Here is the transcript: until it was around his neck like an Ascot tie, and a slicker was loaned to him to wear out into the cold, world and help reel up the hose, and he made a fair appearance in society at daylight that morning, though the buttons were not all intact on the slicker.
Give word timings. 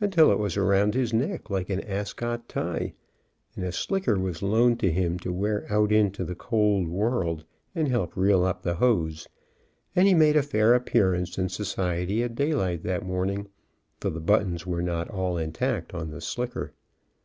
until 0.00 0.32
it 0.32 0.40
was 0.40 0.56
around 0.56 0.92
his 0.94 1.12
neck 1.14 1.50
like 1.50 1.70
an 1.70 1.78
Ascot 1.82 2.48
tie, 2.48 2.94
and 3.54 3.64
a 3.64 3.70
slicker 3.70 4.18
was 4.18 4.42
loaned 4.42 4.80
to 4.80 4.90
him 4.90 5.20
to 5.20 5.32
wear 5.32 5.64
out 5.72 5.92
into 5.92 6.24
the 6.24 6.34
cold, 6.34 6.88
world 6.88 7.44
and 7.76 7.86
help 7.86 8.16
reel 8.16 8.42
up 8.44 8.62
the 8.64 8.74
hose, 8.74 9.28
and 9.94 10.08
he 10.08 10.14
made 10.14 10.34
a 10.34 10.42
fair 10.42 10.74
appearance 10.74 11.38
in 11.38 11.48
society 11.48 12.24
at 12.24 12.34
daylight 12.34 12.82
that 12.82 13.06
morning, 13.06 13.46
though 14.00 14.10
the 14.10 14.18
buttons 14.18 14.66
were 14.66 14.82
not 14.82 15.08
all 15.10 15.36
intact 15.36 15.94
on 15.94 16.10
the 16.10 16.20
slicker. 16.20 16.72